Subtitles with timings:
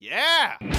[0.00, 0.77] Yeah!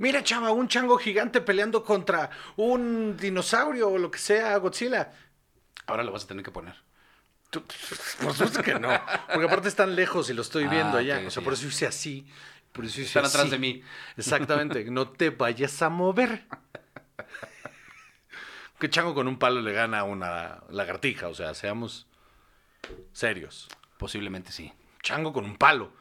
[0.00, 5.12] Mira, chava, un chango gigante peleando contra un dinosaurio o lo que sea, Godzilla.
[5.86, 6.74] Ahora lo vas a tener que poner.
[7.50, 7.62] Tú-
[8.22, 8.88] Por supuesto que no.
[9.32, 11.18] Porque aparte están lejos y lo estoy viendo Ah, allá.
[11.18, 11.44] ok, o sea, sí.
[11.44, 12.26] por eso hice así.
[12.72, 13.82] Por eso hice Están atrás de mí.
[14.16, 14.84] Exactamente.
[14.90, 16.46] No te vayas a mover.
[18.78, 21.28] Que chango con un palo le gana a una lagartija.
[21.28, 22.06] O sea, seamos
[23.12, 23.68] serios.
[23.98, 24.72] Posiblemente sí.
[25.02, 25.92] Chango con un palo.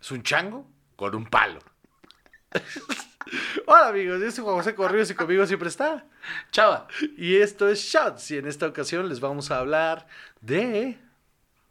[0.00, 1.60] Es un chango con un palo.
[3.66, 6.04] Hola amigos, yo soy Juan José Corrios y conmigo siempre está.
[6.52, 6.86] Chava.
[7.16, 8.30] Y esto es Shots.
[8.30, 10.06] Y en esta ocasión les vamos a hablar
[10.40, 10.98] de.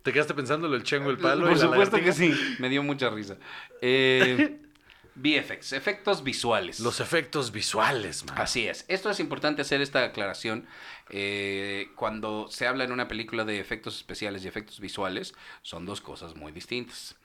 [0.03, 1.47] ¿Te quedaste pensando lo del chango, el palo?
[1.47, 2.33] Por y la supuesto que sí.
[2.59, 3.37] Me dio mucha risa.
[3.81, 4.59] Eh,
[5.15, 6.81] VFX, efectos visuales.
[6.81, 8.37] Los efectos visuales, man.
[8.37, 8.83] Así es.
[8.89, 10.67] Esto es importante hacer esta aclaración.
[11.09, 16.01] eh, cuando se habla en una película de efectos especiales y efectos visuales, son dos
[16.01, 17.15] cosas muy distintas.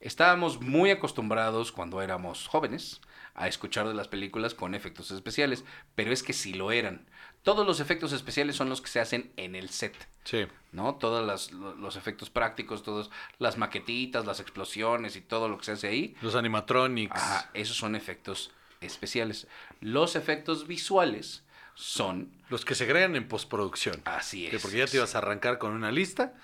[0.00, 3.00] Estábamos muy acostumbrados cuando éramos jóvenes
[3.34, 7.06] a escuchar de las películas con efectos especiales, pero es que sí lo eran.
[7.42, 9.94] Todos los efectos especiales son los que se hacen en el set.
[10.24, 10.46] Sí.
[10.72, 10.96] ¿no?
[10.96, 15.88] Todos los efectos prácticos, todas las maquetitas, las explosiones y todo lo que se hace
[15.88, 17.16] ahí, Los animatronics.
[17.16, 19.46] Ajá, esos son efectos especiales.
[19.80, 24.02] Los efectos visuales son Los que se crean en postproducción.
[24.04, 24.50] así es.
[24.50, 26.34] Que porque ya te ibas a arrancar con una lista.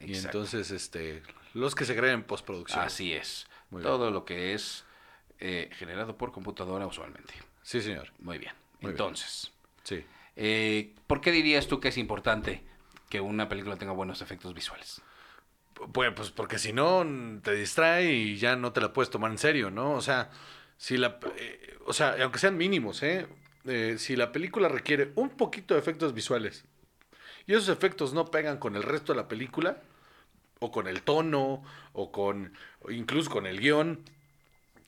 [0.00, 1.22] Y entonces, este.
[1.54, 2.80] Los que se crean en postproducción.
[2.80, 3.46] Así es.
[3.70, 3.90] Muy bien.
[3.92, 4.84] todo lo que es
[5.40, 7.34] eh, generado por computadora usualmente.
[7.62, 8.12] Sí, señor.
[8.18, 8.52] Muy bien.
[8.80, 8.90] Muy bien.
[8.92, 9.52] Entonces,
[9.82, 10.04] Sí.
[10.36, 12.62] eh, ¿por qué dirías tú que es importante
[13.08, 15.00] que una película tenga buenos efectos visuales?
[15.92, 17.04] Pues, pues porque si no
[17.42, 19.92] te distrae y ya no te la puedes tomar en serio, ¿no?
[19.92, 20.30] O sea,
[20.76, 23.26] si la, eh, o sea, aunque sean mínimos, ¿eh?
[23.64, 26.64] Eh, Si la película requiere un poquito de efectos visuales
[27.46, 29.82] y esos efectos no pegan con el resto de la película
[30.60, 32.52] o con el tono o con
[32.90, 34.04] incluso con el guion,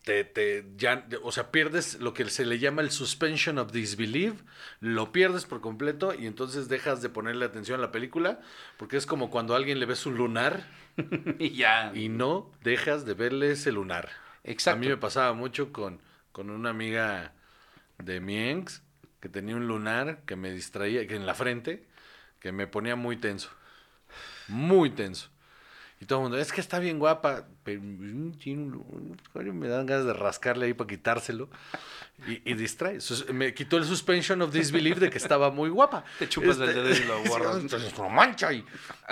[0.05, 4.43] te, te- ya, o sea, pierdes lo que se le llama el suspension of disbelief,
[4.81, 8.41] lo pierdes por completo y entonces dejas de ponerle atención a la película,
[8.77, 10.65] porque es como cuando a alguien le ves un lunar
[11.39, 11.93] y ya.
[11.93, 14.11] y no dejas de verle ese lunar.
[14.45, 14.77] Exacto.
[14.77, 16.01] A mí me pasaba mucho con,
[16.33, 17.35] con una amiga
[17.99, 18.83] de mi ex
[19.21, 21.87] que tenía un lunar que me distraía, que en la frente,
[22.41, 23.51] que me ponía muy tenso.
[24.49, 25.29] Muy tenso.
[26.01, 27.47] Y todo el mundo, es que está bien guapa.
[27.65, 28.33] Pero mm,
[29.53, 31.49] me dan ganas de rascarle ahí para quitárselo.
[32.27, 32.99] Y, y distrae.
[33.33, 36.05] Me quitó el suspension of disbelief de que estaba muy guapa.
[36.19, 37.57] Te chupas el Este- dedo y lo borras.
[37.59, 38.65] Entonces, lo mancha y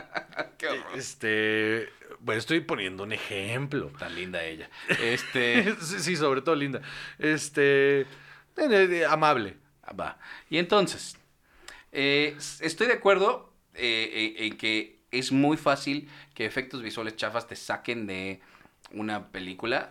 [0.58, 0.86] Qué horror.
[0.96, 1.88] este,
[2.20, 3.90] bueno, estoy poniendo un ejemplo.
[3.98, 4.68] Tan linda ella.
[5.00, 5.74] Este.
[5.80, 6.80] sí, sobre todo linda.
[7.18, 8.06] Este, eh,
[8.56, 9.56] eh, amable.
[9.98, 10.18] Va.
[10.50, 11.16] Y entonces,
[11.92, 17.46] eh, estoy de acuerdo eh, eh, en que es muy fácil que efectos visuales chafas
[17.46, 18.40] te saquen de
[18.92, 19.90] una película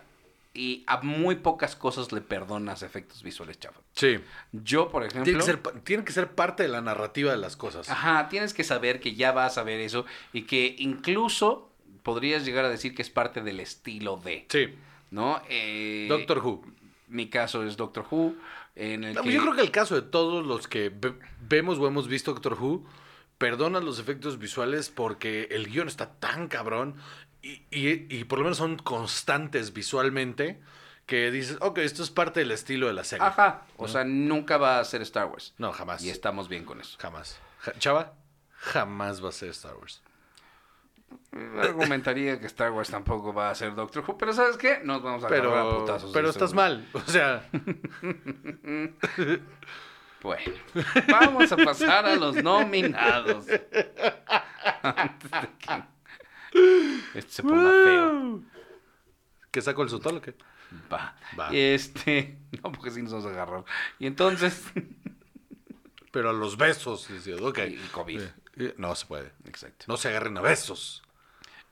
[0.56, 3.82] y a muy pocas cosas le perdonas efectos visuales chafas.
[3.92, 4.18] Sí.
[4.52, 5.24] Yo, por ejemplo...
[5.24, 7.90] Tiene que, ser, pa- tiene que ser parte de la narrativa de las cosas.
[7.90, 11.70] Ajá, tienes que saber que ya vas a ver eso y que incluso
[12.04, 14.68] podrías llegar a decir que es parte del estilo de, Sí.
[15.10, 15.42] ¿no?
[15.48, 16.62] Eh, Doctor Who.
[17.08, 18.34] Mi caso es Doctor Who,
[18.76, 19.32] en el No, que...
[19.32, 22.54] Yo creo que el caso de todos los que ve- vemos o hemos visto Doctor
[22.60, 22.84] Who,
[23.38, 26.96] perdonan los efectos visuales porque el guion está tan cabrón
[27.42, 30.60] y, y- y por lo menos son constantes visualmente
[31.06, 33.26] que dices, ok, esto es parte del estilo de la serie.
[33.26, 33.88] Ajá, o ¿no?
[33.92, 35.52] sea, nunca va a ser Star Wars.
[35.58, 36.02] No, jamás.
[36.02, 36.96] Y estamos bien con eso.
[36.98, 37.38] Jamás.
[37.60, 38.14] Ja- Chava,
[38.56, 40.00] jamás va a ser Star Wars.
[41.60, 44.80] Argumentaría que Star Wars tampoco va a ser Doctor Who, pero ¿sabes qué?
[44.82, 46.10] Nos vamos a agarrar a Pero, putazos.
[46.12, 46.88] pero estás mal.
[46.92, 47.48] O sea,
[50.24, 50.54] Bueno,
[51.06, 53.44] vamos a pasar a los nominados.
[54.82, 58.42] Antes de que esto se ponga feo.
[59.50, 60.34] ¿que saco el sotol o qué?
[60.90, 61.14] Va.
[61.38, 61.50] Va.
[61.52, 63.64] Este, no, porque sí nos vamos a agarrar.
[63.98, 64.64] Y entonces,
[66.10, 67.06] Pero a los besos.
[67.42, 67.58] ok.
[67.68, 68.20] Y COVID.
[68.22, 69.30] Eh, eh, no se puede.
[69.46, 69.84] exacto.
[69.88, 71.02] No se agarren a besos.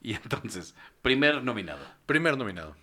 [0.02, 2.76] Y entonces, primer nominado, Primer nominado.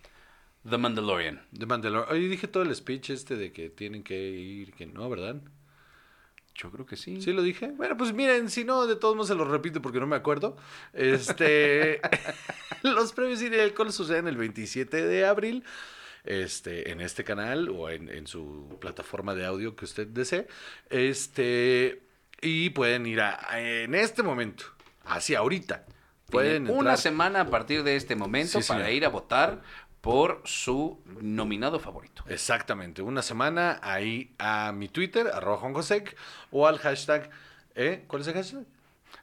[0.68, 1.46] The Mandalorian.
[1.52, 2.12] De Mandalorian.
[2.12, 5.42] Oye, dije todo el speech este de que tienen que ir, que no, ¿verdad?
[6.62, 7.22] Yo creo que sí.
[7.22, 7.68] ¿Sí lo dije?
[7.68, 10.58] Bueno, pues miren, si no, de todos modos se lo repito porque no me acuerdo.
[10.94, 12.02] Este,
[12.84, 15.64] los premios Cine y Alcohol suceden el 27 de abril
[16.26, 20.48] este, en este canal o en, en su plataforma de audio que usted desee.
[20.90, 22.02] Este,
[22.42, 24.66] y pueden ir a, en este momento,
[25.06, 25.86] así ahorita.
[26.30, 26.98] Pueden una entrar.
[26.98, 28.94] semana a partir de este momento Sí, para señor.
[28.98, 29.62] ir a votar
[30.02, 32.24] por su nominado favorito.
[32.28, 36.16] Exactamente, una semana ahí a mi Twitter, arroba Juan Josec,
[36.52, 37.30] o al hashtag,
[37.76, 38.06] ¿eh?
[38.08, 38.64] ¿cuál es el hashtag?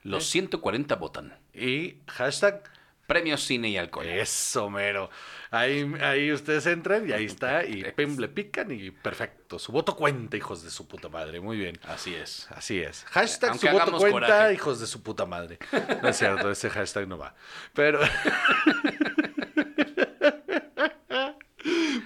[0.03, 1.39] Los 140 votan.
[1.53, 2.63] Y hashtag
[3.07, 4.07] Premios Cine y Alcohol.
[4.07, 5.11] Eso, mero.
[5.51, 7.65] Ahí, ahí ustedes entran y ahí está.
[7.65, 9.59] Y pim, le pican y perfecto.
[9.59, 11.41] Su voto cuenta, hijos de su puta madre.
[11.41, 11.79] Muy bien.
[11.85, 12.49] Así es.
[12.51, 13.05] Así es.
[13.11, 14.55] Hashtag Aunque su voto cuenta, coraje.
[14.55, 15.59] hijos de su puta madre.
[16.03, 17.35] No es cierto, ese hashtag no va.
[17.73, 18.01] Pero.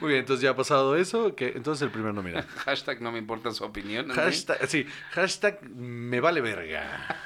[0.00, 1.34] Muy bien, entonces ya ha pasado eso.
[1.36, 2.46] que Entonces el primer nominado.
[2.64, 4.08] Hashtag no me importa su opinión.
[4.08, 4.14] ¿no?
[4.14, 7.16] Hashtag, sí, hashtag me vale verga.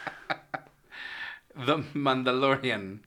[1.67, 3.07] The Mandalorian.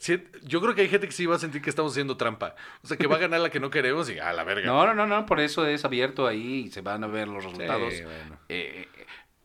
[0.00, 2.56] Sí, yo creo que hay gente que sí va a sentir que estamos haciendo trampa.
[2.82, 4.66] O sea, que va a ganar la que no queremos y a la verga.
[4.66, 7.44] No, no, no, no, por eso es abierto ahí y se van a ver los
[7.44, 8.38] resultados bueno.
[8.48, 8.88] eh,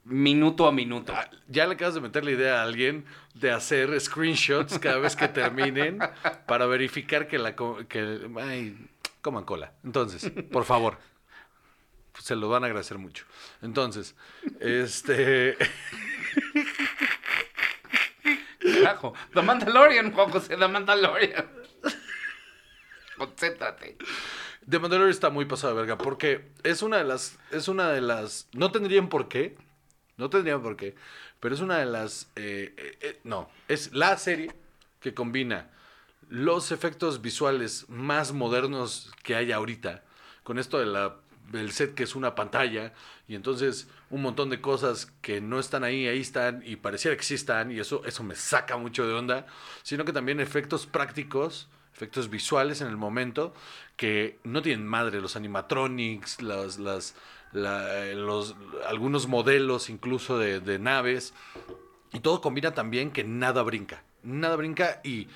[0.06, 1.14] minuto a minuto.
[1.16, 3.06] Ah, Ya le acabas de meter la idea a alguien
[3.36, 6.00] de hacer screenshots cada vez que terminen
[6.48, 7.56] para verificar que la...
[7.56, 8.76] Que, ay,
[9.22, 9.74] coman cola.
[9.84, 10.98] Entonces, por favor.
[12.20, 13.26] Se lo van a agradecer mucho.
[13.62, 14.16] Entonces,
[14.60, 15.58] este...
[18.60, 21.50] Carajo, The Mandalorian, Juan José, The Mandalorian.
[23.18, 23.98] Concéntrate.
[24.70, 27.40] The Mandalorian está muy pasado de verga porque es una de las...
[27.52, 28.50] Es una de las...
[28.52, 29.58] No tendrían por qué.
[30.18, 30.96] No tendrían por qué.
[31.40, 32.30] Pero es una de las...
[32.36, 34.54] eh, eh, eh, no, es la serie
[35.00, 35.70] que combina
[36.30, 40.04] los efectos visuales más modernos que hay ahorita.
[40.44, 41.16] Con esto de la,
[41.52, 42.94] del set que es una pantalla.
[43.28, 46.64] Y entonces un montón de cosas que no están ahí, ahí están.
[46.66, 47.72] Y pareciera que sí están.
[47.72, 49.46] Y eso, eso me saca mucho de onda.
[49.84, 53.54] Sino que también efectos prácticos efectos visuales en el momento
[53.98, 57.14] que no tienen madre, los animatronics, las, las,
[57.52, 58.56] la- los,
[58.88, 61.34] algunos modelos incluso de, de naves,
[62.14, 65.28] y todo combina también que nada brinca, nada brinca y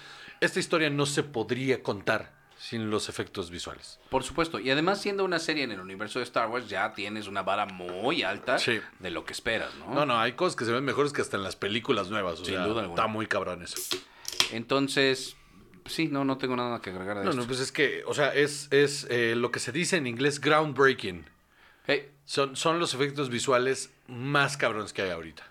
[0.43, 3.99] esta historia no se podría contar sin los efectos visuales.
[4.09, 7.27] Por supuesto, y además siendo una serie en el universo de Star Wars ya tienes
[7.27, 8.79] una vara muy alta Sí.
[8.99, 9.93] de lo que esperas, ¿no?
[9.93, 12.45] No, no, hay cosas que se ven mejores que hasta en las películas nuevas, o
[12.45, 13.01] Sin sea, duda alguna.
[13.01, 13.75] está muy cabrón eso.
[14.51, 15.35] Entonces,
[15.85, 17.41] sí, no, no tengo nada que agregar a No, esto.
[17.41, 20.39] no, pues es que, o sea, es, es eh, lo que se dice en inglés
[20.39, 21.25] groundbreaking.
[21.85, 25.43] Hey, Son, son los efectos visuales más cabrones que hay ahorita.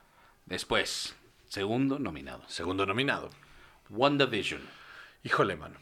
[0.46, 1.14] después,
[1.48, 2.42] segundo nominado.
[2.48, 3.28] Segundo nominado.
[3.90, 4.62] WandaVision.
[5.24, 5.78] Híjole, mano.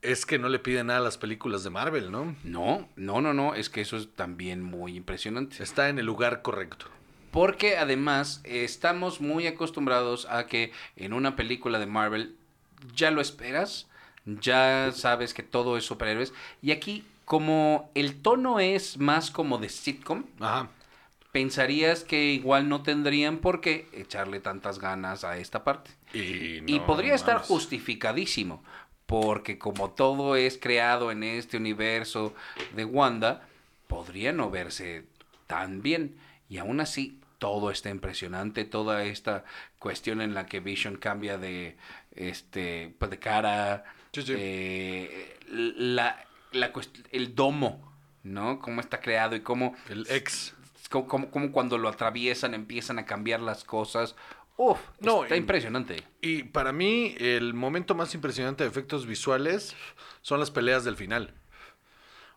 [0.00, 2.36] Es que no le piden nada a las películas de Marvel, ¿no?
[2.44, 5.62] No, no, no, no, es que eso es también muy impresionante.
[5.62, 6.86] Está en el lugar correcto.
[7.32, 12.36] Porque además estamos muy acostumbrados a que en una película de Marvel
[12.94, 13.88] ya lo esperas,
[14.24, 16.32] ya sabes que todo es superhéroes.
[16.62, 20.70] Y aquí, como el tono es más como de sitcom, Ajá.
[21.32, 25.90] Pensarías que igual no tendrían por qué echarle tantas ganas a esta parte.
[26.12, 28.62] Y, Y no podría estar justificadísimo,
[29.06, 32.34] porque como todo es creado en este universo
[32.74, 33.46] de Wanda,
[33.86, 35.04] podría no verse
[35.46, 36.16] tan bien.
[36.48, 39.44] Y aún así, todo está impresionante, toda esta
[39.78, 41.76] cuestión en la que Vision cambia de,
[42.16, 44.34] este, pues de cara, Sí, sí.
[44.36, 46.72] eh, la, la
[47.12, 47.92] el domo,
[48.22, 48.58] ¿no?
[48.60, 50.54] Cómo está creado y cómo El ex.
[50.90, 54.14] Como, como- como cuando lo atraviesan empiezan a cambiar las cosas.
[54.56, 56.02] Uf, No, está y- impresionante.
[56.20, 59.74] Y para mí, el momento más impresionante de efectos visuales
[60.22, 61.34] son las peleas del final.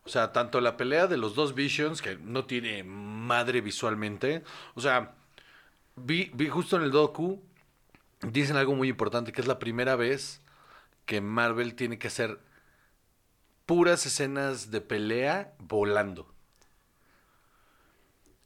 [0.04, 4.42] O sea, tanto la pelea de los dos Visions, que no tiene madre visualmente.
[4.74, 5.14] O sea,
[5.96, 7.40] vi, vi justo en el docu,
[8.20, 10.40] dicen algo muy importante, que es la primera vez
[11.06, 12.38] que Marvel tiene que hacer
[13.66, 16.32] puras escenas de pelea volando.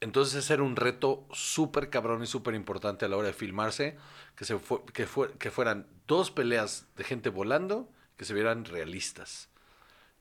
[0.01, 3.97] Entonces ese era un reto súper cabrón y súper importante a la hora de filmarse,
[4.37, 8.65] que, se fue, que, fue- que fueran dos peleas de gente volando que se vieran
[8.65, 9.49] realistas.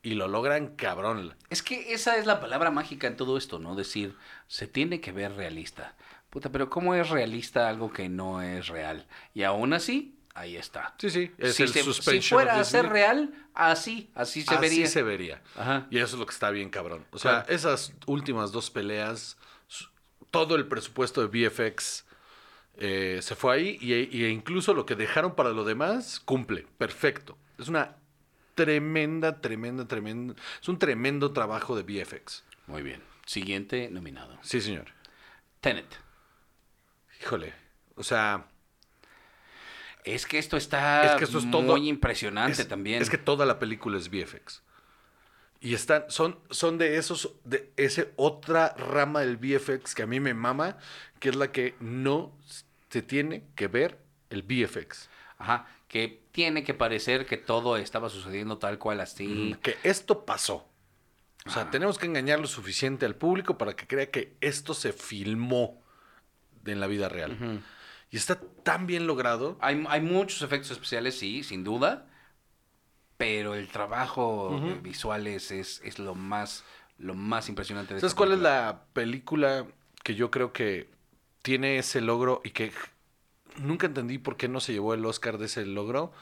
[0.02, 1.34] Y lo logran cabrón.
[1.50, 3.74] Es que esa es la palabra mágica en todo esto, ¿no?
[3.74, 4.14] Decir,
[4.46, 5.94] se tiene que ver realista.
[6.30, 9.06] Puta, pero ¿cómo es realista algo que no es real?
[9.34, 10.94] Y aún así, ahí está.
[10.98, 14.60] Sí, sí, es si, el se- si fuera a ser real, así, así se Así
[14.60, 14.86] vería.
[14.86, 15.42] se vería.
[15.56, 15.86] Ajá.
[15.90, 17.04] Y eso es lo que está bien cabrón.
[17.10, 17.54] O sea, Claro.
[17.54, 19.36] esas últimas dos peleas,
[20.44, 22.04] todo el presupuesto de VFX
[22.78, 26.66] eh, se fue ahí y, y incluso lo que dejaron para lo demás cumple.
[26.76, 27.38] Perfecto.
[27.58, 27.96] Es una
[28.54, 30.34] tremenda, tremenda, tremenda.
[30.60, 32.44] Es un tremendo trabajo de VFX.
[32.66, 33.02] Muy bien.
[33.24, 34.38] Siguiente nominado.
[34.42, 34.86] Sí, señor.
[35.60, 35.86] Tenet.
[37.22, 37.54] Híjole.
[37.94, 38.46] O sea,
[40.04, 41.62] Es que esto está es que esto es todo.
[41.62, 43.00] muy impresionante es- también.
[43.02, 44.62] Es que toda la película es VFX.
[45.60, 50.20] Y están, son, son de esos, de ese otra rama del VFX que a mí
[50.20, 50.76] me mama,
[51.18, 52.36] que es la que no
[52.90, 53.98] se tiene que ver
[54.30, 55.08] el VFX.
[55.38, 59.56] Ajá, que tiene que parecer que todo estaba sucediendo tal cual así.
[59.62, 60.68] Que esto pasó.
[61.46, 64.92] O sea, tenemos que engañar lo suficiente al público para que crea que esto se
[64.92, 65.80] filmó
[66.64, 67.62] en la vida real.
[68.10, 69.56] Y está tan bien logrado.
[69.60, 72.08] Hay, hay muchos efectos especiales, sí, sin duda.
[73.16, 74.68] Pero el trabajo Ujú.
[74.68, 76.64] eh, visual es, es, es lo más
[76.98, 79.66] lo más impresionante de ¿Sabes cuál es la película
[80.02, 80.88] que yo creo que
[81.42, 82.72] tiene ese logro y que
[83.58, 86.12] nunca entendí por qué no se llevó el Oscar de ese logro?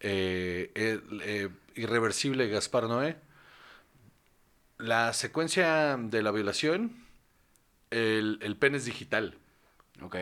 [0.00, 3.16] Eh, eh, Irreversible Gaspar Noé.
[4.78, 6.96] La secuencia de la violación,
[7.90, 9.38] el, el pene es digital.
[10.02, 10.16] Ok.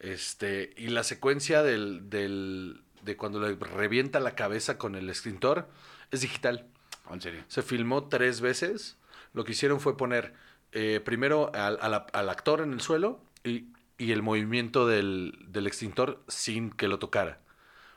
[0.00, 5.68] Este, y la secuencia del, del- de cuando le revienta la cabeza con el extintor
[6.10, 6.66] es digital.
[7.10, 7.42] En serio.
[7.48, 8.98] Se filmó tres veces.
[9.32, 10.34] Lo que hicieron fue poner
[10.72, 15.66] eh, primero al, al- al actor en el suelo y, y el movimiento del, del
[15.66, 17.40] extintor sin que lo tocara.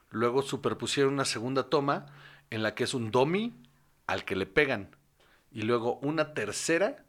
[0.10, 2.06] Luego superpusieron una segunda toma
[2.50, 3.54] en la que es un dummy
[4.08, 4.96] al que le pegan.
[5.52, 7.04] Y luego una tercera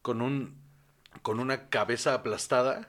[0.00, 0.56] con, un,
[1.20, 2.88] con una cabeza aplastada,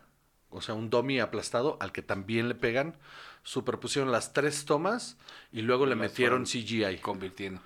[0.54, 2.96] o sea, un dummy aplastado al que también le pegan.
[3.44, 5.18] Superpusieron las tres tomas
[5.52, 7.00] y luego le Las metieron CGI.
[7.02, 7.62] Convirtiendo.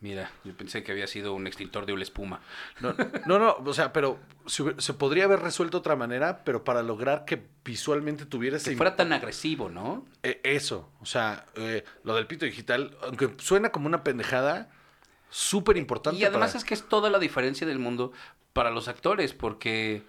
[0.00, 2.40] Mira, yo pensé que había sido un extintor de una espuma.
[2.80, 2.94] No,
[3.26, 7.26] no, no, o sea, pero se, podría haber resuelto de otra manera, pero para lograr
[7.26, 10.06] que visualmente tuviera ese Si fuera tan agresivo, ¿no?
[10.22, 14.70] Eh, eso, o sea, eh, lo del pito digital, aunque suena como una pendejada,
[15.28, 16.18] súper importante.
[16.18, 18.12] Y además para- es que es toda la diferencia del mundo
[18.54, 20.02] para los actores, porque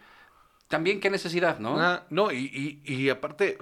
[0.72, 1.80] también qué necesidad, ¿no?
[1.80, 3.60] Ah, no, y, y- y aparte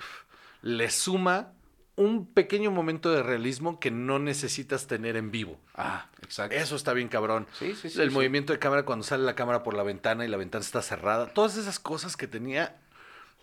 [0.61, 1.51] le suma
[1.97, 5.59] un pequeño momento de realismo que no necesitas tener en vivo.
[5.75, 6.55] Ah, exacto.
[6.55, 7.45] Eso está bien cabrón.
[7.59, 8.15] Sí, sí, sí, El sí.
[8.15, 11.33] movimiento de cámara cuando sale la cámara por la ventana y la ventana está cerrada.
[11.33, 12.77] Todas esas cosas que tenía,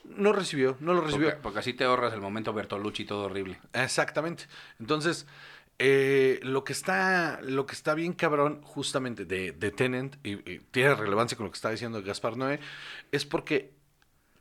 [0.05, 1.27] no recibió, no lo recibió.
[1.29, 3.61] Porque, porque así te ahorras el momento Bertolucci todo horrible.
[3.75, 4.45] Exactamente.
[4.81, 5.27] Entonces,
[5.79, 10.37] eh, lo que está, lo que está bien cabrón, justamente de, de Tenant, y,
[10.71, 12.61] tiene relevancia con lo que está diciendo Gaspar Noé,
[13.13, 13.75] es porque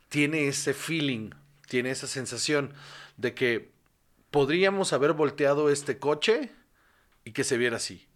[0.08, 1.30] tiene ese feeling,
[1.68, 2.72] tiene esa sensación
[3.16, 3.70] de que
[4.30, 6.52] podríamos haber volteado este coche
[7.24, 8.06] y que se viera así.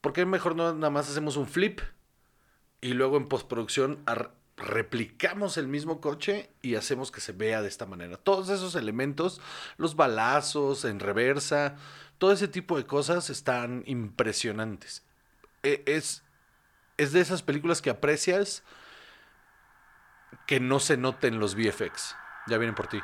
[0.00, 1.80] ¿Por qué mejor no nada más hacemos un flip
[2.80, 4.04] y luego en postproducción
[4.56, 8.16] replicamos el mismo coche y hacemos que se vea de esta manera?
[8.16, 9.40] Todos esos elementos,
[9.76, 11.76] los balazos en reversa,
[12.18, 15.02] todo ese tipo de cosas están impresionantes.
[15.62, 16.22] E- Es,
[16.96, 18.62] es de esas películas que aprecias
[20.46, 22.16] que no se noten los VFX.
[22.46, 23.00] Ya vienen por ti.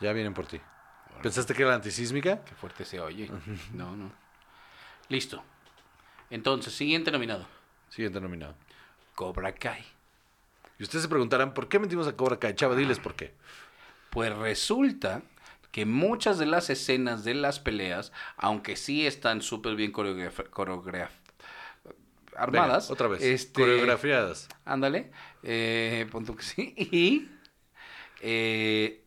[0.00, 0.60] Ya vienen por ti.
[1.22, 2.44] ¿Pensaste que era antisísmica?
[2.44, 3.30] Qué fuerte se oye.
[3.72, 4.12] No, no.
[5.08, 5.42] Listo.
[6.30, 7.46] Entonces, siguiente nominado.
[7.90, 8.54] Siguiente nominado.
[9.14, 9.84] Cobra Kai.
[10.78, 12.54] Y ustedes se preguntarán, ¿por qué metimos a Cobra Kai?
[12.54, 13.34] Chava, diles por qué.
[14.10, 15.22] Pues resulta
[15.72, 21.10] que muchas de las escenas de las peleas, aunque sí están súper bien coreograf coreograf-
[22.36, 22.84] armadas.
[22.88, 23.22] Venga, otra vez.
[23.22, 24.48] este, Coreografiadas.
[24.64, 25.10] Ándale.
[25.42, 26.74] Eh, pon tú que sí.
[26.92, 27.28] Y
[28.20, 29.02] eh,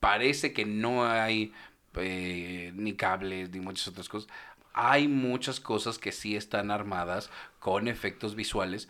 [0.00, 1.52] parece que no hay
[1.94, 4.30] eh, ni cables ni muchas otras cosas.
[4.72, 8.88] Hay muchas cosas que sí están armadas con efectos visuales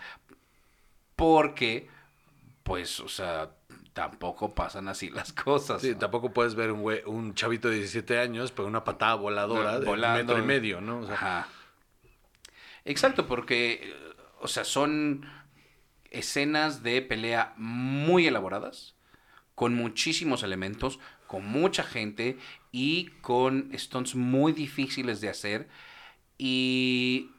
[1.16, 1.88] porque,
[2.62, 3.50] pues, o sea,
[3.92, 5.82] tampoco pasan así las cosas.
[5.82, 5.98] Sí, ¿no?
[5.98, 9.88] tampoco puedes ver un, güey- un chavito de 17 años, pero una patada voladora de
[9.88, 11.00] un metro y medio, ¿no?
[11.00, 11.48] O sea, Ajá.
[12.84, 13.94] Exacto, porque,
[14.40, 15.26] o sea, son
[16.10, 18.94] escenas de pelea muy elaboradas,
[19.54, 22.38] con muchísimos elementos, con mucha gente
[22.72, 25.68] y con stunts muy difíciles de hacer.
[26.38, 27.30] Y.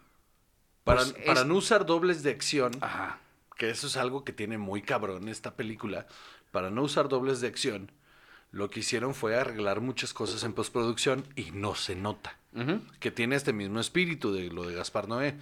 [0.84, 3.20] para, pues, para es- no usar dobles de acción, Ajá.
[3.58, 6.06] que eso es algo que tiene muy cabrón esta película,
[6.52, 7.92] para no usar dobles de acción,
[8.52, 12.38] lo que hicieron fue arreglar muchas cosas en postproducción y no se nota.
[13.00, 15.36] Que tiene este mismo espíritu de lo de Gaspar Noé.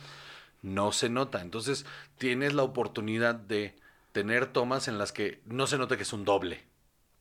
[0.61, 1.41] No se nota.
[1.41, 1.87] Entonces
[2.19, 3.73] tienes la oportunidad de
[4.11, 6.61] tener tomas en las que no se nota que es un doble,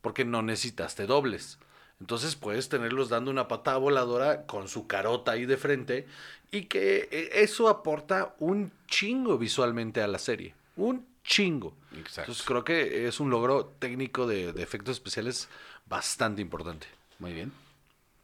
[0.02, 1.58] porque no necesitaste dobles.
[2.00, 6.06] Entonces puedes tenerlos dando una patada voladora con su carota ahí de frente
[6.50, 10.54] y que eh, eso aporta un chingo visualmente a la serie.
[10.76, 11.76] Un chingo.
[11.92, 12.22] Exacto.
[12.22, 15.48] Entonces creo que es un logro técnico de, de efectos especiales
[15.86, 16.86] bastante importante.
[17.18, 17.52] Muy bien.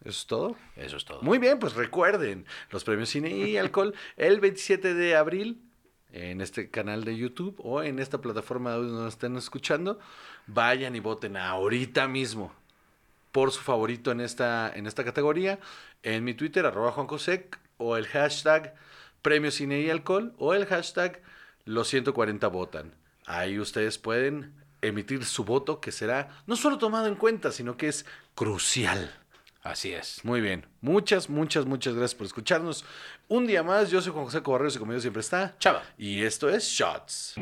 [0.01, 0.57] ¿Eso es todo?
[0.77, 1.23] Eso es todo.
[1.23, 5.63] Muy bien, pues recuerden los premios Cine y Alcohol el 27 de abril
[6.13, 9.99] en este canal de YouTube o en esta plataforma donde nos estén escuchando.
[10.47, 12.53] Vayan y voten ahorita mismo
[13.33, 15.59] por su favorito en esta, en esta categoría
[16.03, 18.75] en mi Twitter, arroba Juan Cosec, o el hashtag
[19.23, 21.23] Premio Cine y Alcohol o el hashtag
[21.65, 22.95] los 140 votan.
[23.27, 27.89] Ahí ustedes pueden emitir su voto que será no solo tomado en cuenta, sino que
[27.89, 28.05] es
[28.35, 29.15] crucial.
[29.63, 30.23] Así es.
[30.25, 30.67] Muy bien.
[30.83, 32.85] Muchas, muchas, muchas gracias por escucharnos.
[33.29, 35.83] Un día más, yo soy Juan José Cobarreros y conmigo siempre está Chava.
[35.97, 37.37] Y esto es Shots.